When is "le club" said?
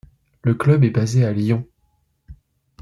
0.41-0.83